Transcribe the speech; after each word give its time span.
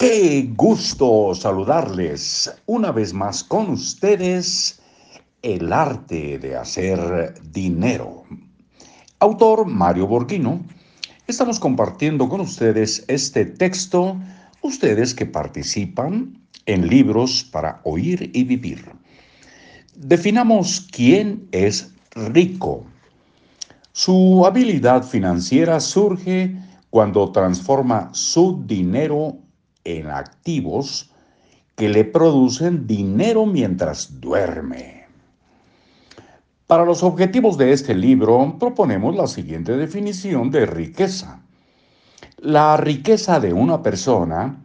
Qué 0.00 0.50
gusto 0.56 1.34
saludarles 1.34 2.50
una 2.64 2.90
vez 2.90 3.12
más 3.12 3.44
con 3.44 3.68
ustedes, 3.68 4.80
El 5.42 5.74
arte 5.74 6.38
de 6.38 6.56
hacer 6.56 7.34
dinero. 7.52 8.24
Autor 9.18 9.66
Mario 9.66 10.06
Borghino, 10.06 10.64
estamos 11.26 11.60
compartiendo 11.60 12.30
con 12.30 12.40
ustedes 12.40 13.04
este 13.08 13.44
texto, 13.44 14.18
ustedes 14.62 15.12
que 15.12 15.26
participan 15.26 16.46
en 16.64 16.88
libros 16.88 17.44
para 17.44 17.82
oír 17.84 18.30
y 18.32 18.44
vivir. 18.44 18.82
Definamos 19.94 20.88
quién 20.90 21.46
es 21.52 21.92
rico. 22.12 22.86
Su 23.92 24.46
habilidad 24.46 25.02
financiera 25.02 25.78
surge 25.78 26.56
cuando 26.88 27.30
transforma 27.32 28.08
su 28.14 28.64
dinero 28.64 29.36
en 29.84 30.08
activos 30.08 31.10
que 31.76 31.88
le 31.88 32.04
producen 32.04 32.86
dinero 32.86 33.46
mientras 33.46 34.20
duerme. 34.20 35.06
Para 36.66 36.84
los 36.84 37.02
objetivos 37.02 37.58
de 37.58 37.72
este 37.72 37.94
libro 37.94 38.56
proponemos 38.60 39.16
la 39.16 39.26
siguiente 39.26 39.76
definición 39.76 40.50
de 40.50 40.66
riqueza. 40.66 41.40
La 42.38 42.76
riqueza 42.76 43.40
de 43.40 43.52
una 43.52 43.82
persona 43.82 44.56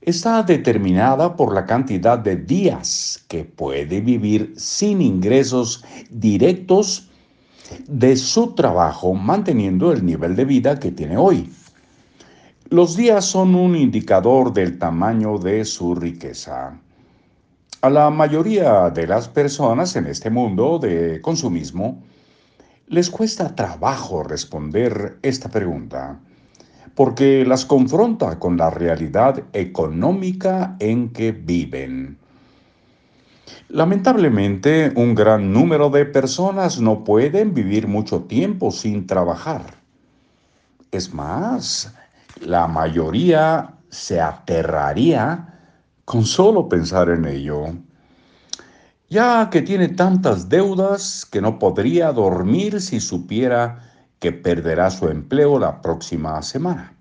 está 0.00 0.42
determinada 0.42 1.36
por 1.36 1.54
la 1.54 1.66
cantidad 1.66 2.18
de 2.18 2.36
días 2.36 3.24
que 3.28 3.44
puede 3.44 4.00
vivir 4.00 4.54
sin 4.56 5.02
ingresos 5.02 5.84
directos 6.10 7.10
de 7.88 8.16
su 8.16 8.54
trabajo 8.54 9.14
manteniendo 9.14 9.92
el 9.92 10.04
nivel 10.04 10.36
de 10.36 10.44
vida 10.44 10.78
que 10.78 10.92
tiene 10.92 11.16
hoy. 11.16 11.50
Los 12.70 12.96
días 12.96 13.26
son 13.26 13.54
un 13.54 13.76
indicador 13.76 14.52
del 14.54 14.78
tamaño 14.78 15.38
de 15.38 15.66
su 15.66 15.94
riqueza. 15.94 16.80
A 17.82 17.90
la 17.90 18.08
mayoría 18.08 18.88
de 18.88 19.06
las 19.06 19.28
personas 19.28 19.94
en 19.96 20.06
este 20.06 20.30
mundo 20.30 20.78
de 20.78 21.20
consumismo 21.20 22.02
les 22.88 23.10
cuesta 23.10 23.54
trabajo 23.54 24.22
responder 24.22 25.18
esta 25.20 25.50
pregunta, 25.50 26.18
porque 26.94 27.44
las 27.44 27.66
confronta 27.66 28.38
con 28.38 28.56
la 28.56 28.70
realidad 28.70 29.42
económica 29.52 30.76
en 30.80 31.10
que 31.10 31.32
viven. 31.32 32.16
Lamentablemente, 33.68 34.90
un 34.96 35.14
gran 35.14 35.52
número 35.52 35.90
de 35.90 36.06
personas 36.06 36.80
no 36.80 37.04
pueden 37.04 37.52
vivir 37.52 37.88
mucho 37.88 38.22
tiempo 38.22 38.70
sin 38.70 39.06
trabajar. 39.06 39.82
Es 40.90 41.12
más, 41.12 41.94
la 42.40 42.66
mayoría 42.66 43.74
se 43.90 44.20
aterraría 44.20 45.54
con 46.04 46.24
solo 46.24 46.68
pensar 46.68 47.08
en 47.08 47.24
ello, 47.24 47.66
ya 49.08 49.48
que 49.50 49.62
tiene 49.62 49.88
tantas 49.88 50.48
deudas 50.48 51.24
que 51.24 51.40
no 51.40 51.58
podría 51.58 52.12
dormir 52.12 52.80
si 52.80 53.00
supiera 53.00 53.80
que 54.18 54.32
perderá 54.32 54.90
su 54.90 55.08
empleo 55.08 55.58
la 55.58 55.80
próxima 55.80 56.40
semana. 56.42 56.94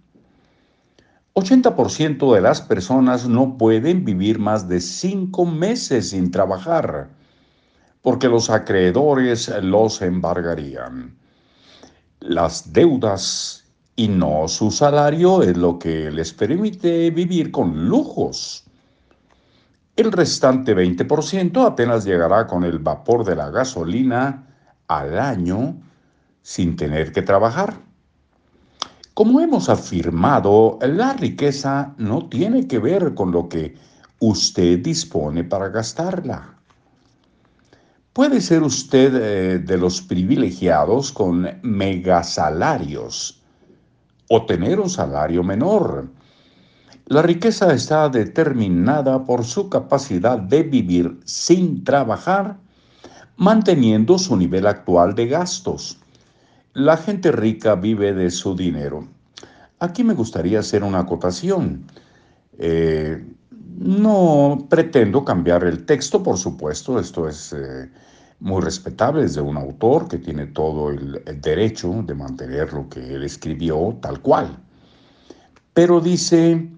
80% 1.36 2.36
de 2.36 2.42
las 2.42 2.62
personas 2.62 3.28
no 3.28 3.58
pueden 3.58 4.06
vivir 4.06 4.38
más 4.38 4.68
de 4.68 4.80
cinco 4.80 5.46
meses 5.46 6.12
sin 6.12 6.30
trabajar 6.30 7.10
porque 8.04 8.28
los 8.28 8.50
acreedores 8.50 9.52
los 9.64 10.02
embargarían. 10.02 11.18
Las 12.20 12.72
deudas 12.72 13.63
y 13.96 14.08
no 14.08 14.48
su 14.48 14.72
salario 14.72 15.44
es 15.44 15.56
lo 15.56 15.78
que 15.78 16.10
les 16.12 16.34
permite 16.34 17.12
vivir 17.12 17.52
con 17.52 17.88
lujos. 17.88 18.64
El 19.96 20.12
restante 20.12 20.76
20% 20.76 21.66
apenas 21.66 22.04
llegará 22.04 22.48
con 22.48 22.64
el 22.64 22.80
vapor 22.80 23.24
de 23.24 23.36
la 23.36 23.52
gasolina 23.52 24.48
al 24.88 25.20
año 25.20 25.76
sin 26.42 26.76
tener 26.76 27.12
que 27.12 27.22
trabajar. 27.22 27.80
Como 29.14 29.40
hemos 29.40 29.70
afirmado, 29.70 30.80
la 30.82 31.14
riqueza 31.14 31.94
no 31.98 32.28
tiene 32.28 32.68
que 32.68 32.80
ver 32.80 33.14
con 33.14 33.32
lo 33.32 33.48
que 33.48 33.76
usted 34.18 34.80
dispone 34.80 35.44
para 35.44 35.70
gastarla. 35.70 36.56
Puede 38.12 38.42
ser 38.42 38.64
usted 38.64 39.14
eh, 39.16 39.60
de 39.60 39.78
los 39.78 40.02
privilegiados 40.02 41.12
con 41.12 41.48
megasalarios 41.62 43.43
o 44.30 44.46
tener 44.46 44.80
un 44.80 44.90
salario 44.90 45.44
menor. 45.44 46.08
La 47.06 47.22
riqueza 47.22 47.74
está 47.74 48.08
determinada 48.10 49.26
por 49.26 49.44
su 49.44 49.70
capacidad 49.70 50.40
de 50.40 50.64
vivir 50.64 51.20
sin 51.26 51.84
trabajar, 51.84 52.58
manteniendo 53.36 54.18
su 54.18 54.38
nivel 54.38 54.68
actual 54.68 55.14
de 55.16 55.28
gastos. 55.28 56.00
La 56.74 56.98
gente 56.98 57.32
rica 57.32 57.76
vive 57.76 58.14
de 58.14 58.32
su 58.32 58.56
dinero. 58.56 59.08
Aquí 59.80 60.04
me 60.04 60.14
gustaría 60.14 60.60
hacer 60.60 60.84
una 60.84 61.00
acotación. 61.00 61.86
Eh, 62.58 63.24
no 63.78 64.68
pretendo 64.70 65.26
cambiar 65.26 65.64
el 65.66 65.86
texto, 65.86 66.24
por 66.24 66.38
supuesto, 66.38 67.00
esto 67.00 67.28
es 67.28 67.54
eh, 67.54 67.90
muy 68.44 68.62
respetables 68.62 69.36
de 69.36 69.42
un 69.42 69.56
autor 69.56 70.10
que 70.10 70.18
tiene 70.18 70.48
todo 70.48 70.90
el, 70.90 71.24
derecho 71.42 72.04
de 72.06 72.14
mantener 72.14 72.74
lo 72.74 72.90
que 72.90 73.00
él 73.16 73.24
escribió 73.24 73.98
tal 74.02 74.20
cual. 74.20 74.60
Pero 75.74 76.02
dice 76.02 76.70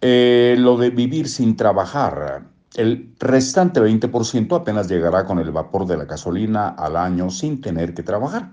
eh, 0.00 0.56
lo 0.58 0.78
de 0.78 0.88
vivir 0.88 1.28
sin 1.28 1.56
trabajar. 1.56 2.44
El 2.74 3.14
restante 3.20 3.82
20% 3.82 4.56
apenas 4.56 4.88
llegará 4.88 5.26
con 5.26 5.38
el 5.38 5.50
vapor 5.50 5.86
de 5.86 5.98
la 5.98 6.06
gasolina 6.06 6.70
al 6.70 6.96
año 6.96 7.28
sin 7.28 7.60
tener 7.60 7.92
que 7.92 8.02
trabajar. 8.02 8.50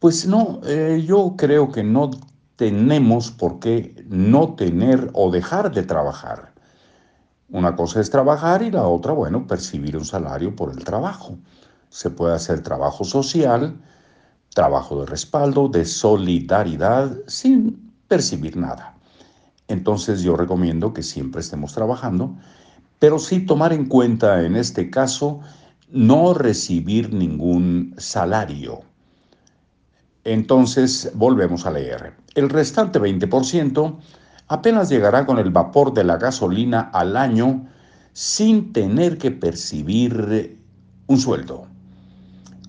Pues 0.00 0.26
no, 0.26 0.60
eh, 0.66 1.02
yo 1.06 1.34
creo 1.38 1.72
que 1.72 1.82
no 1.82 2.10
tenemos 2.56 3.30
por 3.30 3.58
qué 3.58 4.04
no 4.06 4.54
tener 4.54 5.08
o 5.14 5.30
dejar 5.30 5.72
de 5.72 5.82
trabajar. 5.82 6.49
Una 7.52 7.74
cosa 7.74 8.00
es 8.00 8.10
trabajar 8.10 8.62
y 8.62 8.70
la 8.70 8.86
otra, 8.86 9.12
bueno, 9.12 9.46
percibir 9.46 9.96
un 9.96 10.04
salario 10.04 10.54
por 10.54 10.70
el 10.70 10.84
trabajo. 10.84 11.36
Se 11.88 12.10
puede 12.10 12.34
hacer 12.34 12.62
trabajo 12.62 13.02
social, 13.02 13.80
trabajo 14.54 15.00
de 15.00 15.06
respaldo, 15.06 15.68
de 15.68 15.84
solidaridad, 15.84 17.16
sin 17.26 17.92
percibir 18.06 18.56
nada. 18.56 18.94
Entonces 19.66 20.22
yo 20.22 20.36
recomiendo 20.36 20.94
que 20.94 21.02
siempre 21.02 21.40
estemos 21.40 21.72
trabajando, 21.72 22.36
pero 23.00 23.18
sí 23.18 23.46
tomar 23.46 23.72
en 23.72 23.86
cuenta 23.86 24.44
en 24.44 24.54
este 24.54 24.90
caso 24.90 25.40
no 25.88 26.34
recibir 26.34 27.12
ningún 27.12 27.94
salario. 27.98 28.82
Entonces 30.22 31.10
volvemos 31.14 31.66
a 31.66 31.72
leer. 31.72 32.12
El 32.34 32.48
restante 32.48 33.00
20% 33.00 33.98
apenas 34.50 34.88
llegará 34.88 35.26
con 35.26 35.38
el 35.38 35.50
vapor 35.50 35.94
de 35.94 36.02
la 36.02 36.16
gasolina 36.16 36.90
al 36.92 37.16
año 37.16 37.68
sin 38.12 38.72
tener 38.72 39.16
que 39.16 39.30
percibir 39.30 40.58
un 41.06 41.18
sueldo. 41.20 41.68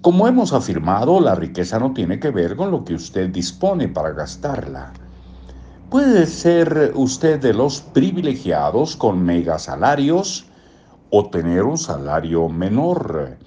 Como 0.01 0.27
hemos 0.27 0.53
afirmado, 0.53 1.19
la 1.19 1.33
riqueza 1.33 1.79
no 1.79 1.91
tiene 1.91 2.19
que 2.19 2.29
ver 2.29 2.55
con 2.55 2.69
lo 2.69 2.85
que 2.85 2.93
usted 2.93 3.29
dispone 3.29 3.87
para 3.87 4.11
gastarla. 4.11 4.93
Puede 5.89 6.27
ser 6.27 6.91
usted 6.93 7.41
de 7.41 7.55
los 7.55 7.81
privilegiados 7.81 8.95
con 8.95 9.23
megasalarios 9.23 10.45
o 11.09 11.31
tener 11.31 11.63
un 11.63 11.79
salario 11.79 12.47
menor. 12.47 13.39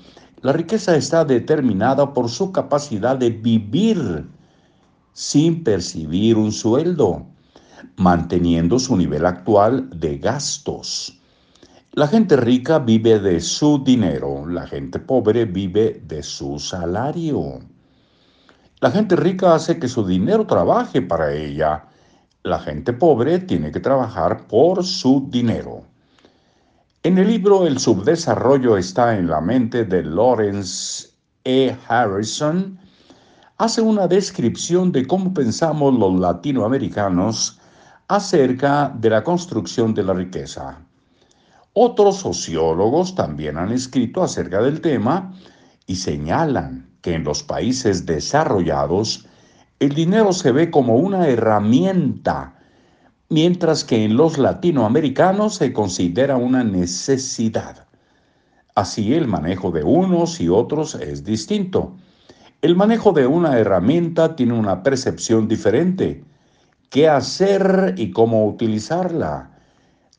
La 0.43 0.53
riqueza 0.53 0.97
está 0.97 1.25
determinada 1.25 2.12
por 2.12 2.28
su 2.28 2.51
capacidad 2.51 3.16
de 3.16 3.31
vivir 3.31 4.28
sin 5.12 5.62
percibir 5.62 6.37
un 6.37 6.51
sueldo 6.51 7.28
manteniendo 7.97 8.78
su 8.78 8.97
nivel 8.97 9.26
actual 9.26 9.88
de 9.91 10.18
gastos. 10.18 11.21
La 11.92 12.09
gente 12.09 12.36
rica 12.36 12.80
vive 12.80 13.21
de 13.21 13.41
su 13.41 13.82
dinero, 13.84 14.47
la 14.48 14.66
gente 14.66 14.98
pobre 14.98 15.44
vive 15.44 16.03
de 16.04 16.22
su 16.22 16.59
salario. 16.59 17.60
La 18.80 18.91
gente 18.91 19.16
rica 19.16 19.54
hace 19.54 19.78
que 19.78 19.88
su 19.88 20.04
dinero 20.04 20.47
trabaje 20.47 21.00
para 21.00 21.32
ella. 21.32 21.84
La 22.42 22.59
gente 22.59 22.92
pobre 22.92 23.38
tiene 23.38 23.71
que 23.71 23.80
trabajar 23.80 24.47
por 24.48 24.84
su 24.84 25.28
dinero. 25.30 25.84
En 27.04 27.18
el 27.18 27.28
libro 27.28 27.66
El 27.66 27.78
subdesarrollo 27.78 28.76
está 28.76 29.16
en 29.16 29.28
la 29.28 29.41
mente 29.41 29.84
de 29.84 30.03
Lawrence 30.03 31.10
E. 31.44 31.76
Harrison, 31.86 32.78
hace 33.59 33.80
una 33.80 34.09
descripción 34.09 34.91
de 34.91 35.06
cómo 35.06 35.32
pensamos 35.32 35.94
los 35.94 36.18
latinoamericanos 36.18 37.60
acerca 38.09 38.92
de 38.95 39.10
la 39.10 39.24
construcción 39.24 39.95
de 39.95 40.03
la 40.03 40.12
riqueza. 40.12 40.78
Otros 41.72 42.16
sociólogos 42.16 43.15
también 43.15 43.59
han 43.59 43.72
escrito 43.72 44.22
acerca 44.22 44.62
del 44.62 44.80
tema 44.80 45.34
y 45.86 45.97
señalan 45.97 46.89
que 47.01 47.15
en 47.15 47.24
los 47.24 47.42
países 47.42 48.06
desarrollados 48.06 49.27
el 49.80 49.95
dinero 49.95 50.33
se 50.33 50.53
ve 50.53 50.71
como 50.71 50.97
una 50.97 51.28
herramienta, 51.28 52.54
mientras 53.28 53.84
que 53.84 54.04
en 54.04 54.16
los 54.16 54.39
latinoamericanos 54.39 55.57
se 55.57 55.72
considera 55.72 56.36
una 56.36 56.62
necesidad. 56.62 57.86
Así 58.74 59.15
el 59.15 59.27
manejo 59.27 59.71
de 59.71 59.83
unos 59.83 60.41
y 60.41 60.48
otros 60.48 60.95
es 60.95 61.24
distinto. 61.24 61.97
El 62.62 62.77
manejo 62.77 63.12
de 63.12 63.27
una 63.27 63.59
herramienta 63.59 64.36
tiene 64.36 64.54
una 64.54 64.83
percepción 64.83 65.48
diferente. 65.48 66.24
¿Qué 66.95 67.09
hacer 67.09 67.95
y 67.97 68.13
cómo 68.13 68.47
utilizarla? 68.47 69.51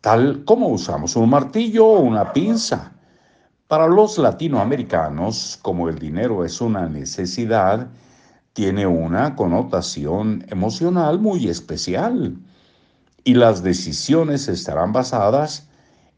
Tal 0.01 0.43
como 0.43 0.67
usamos 0.67 1.15
un 1.15 1.29
martillo 1.29 1.85
o 1.85 2.01
una 2.01 2.33
pinza. 2.33 2.91
Para 3.69 3.87
los 3.87 4.17
latinoamericanos, 4.17 5.57
como 5.61 5.87
el 5.87 5.97
dinero 5.97 6.43
es 6.43 6.59
una 6.59 6.89
necesidad, 6.89 7.87
tiene 8.51 8.85
una 8.85 9.37
connotación 9.37 10.43
emocional 10.49 11.17
muy 11.17 11.47
especial 11.47 12.35
y 13.23 13.35
las 13.35 13.63
decisiones 13.63 14.49
estarán 14.49 14.91
basadas 14.91 15.69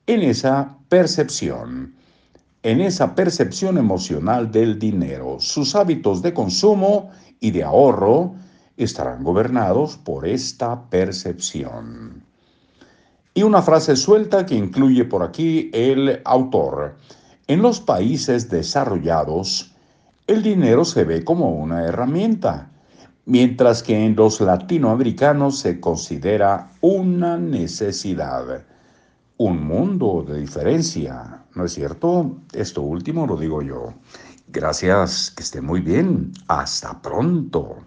en 0.07 0.23
esa 0.23 0.75
percepción, 0.89 1.93
en 2.63 2.81
esa 2.81 3.13
percepción 3.13 3.77
emocional 3.77 4.51
del 4.51 4.79
dinero. 4.79 5.37
Sus 5.39 5.75
hábitos 5.75 6.23
de 6.23 6.33
consumo 6.33 7.11
y 7.39 7.51
de 7.51 7.63
ahorro 7.63 8.33
estarán 8.77 9.23
gobernados 9.23 9.97
por 9.97 10.27
esta 10.27 10.89
percepción. 10.89 12.23
Y 13.33 13.43
una 13.43 13.61
frase 13.61 13.95
suelta 13.95 14.45
que 14.45 14.55
incluye 14.55 15.05
por 15.05 15.23
aquí 15.23 15.69
el 15.73 16.21
autor. 16.25 16.95
En 17.47 17.61
los 17.61 17.79
países 17.79 18.49
desarrollados, 18.49 19.73
el 20.27 20.43
dinero 20.43 20.83
se 20.83 21.03
ve 21.03 21.23
como 21.23 21.51
una 21.51 21.83
herramienta, 21.83 22.69
mientras 23.25 23.83
que 23.83 24.05
en 24.05 24.15
los 24.15 24.41
latinoamericanos 24.41 25.59
se 25.59 25.79
considera 25.79 26.71
una 26.81 27.37
necesidad. 27.37 28.65
Un 29.37 29.67
mundo 29.67 30.25
de 30.27 30.39
diferencia, 30.39 31.43
¿no 31.53 31.65
es 31.65 31.73
cierto? 31.73 32.37
Esto 32.53 32.81
último 32.81 33.27
lo 33.27 33.37
digo 33.37 33.61
yo. 33.61 33.93
Gracias, 34.47 35.31
que 35.31 35.43
esté 35.43 35.61
muy 35.61 35.81
bien. 35.81 36.31
Hasta 36.47 37.01
pronto. 37.01 37.77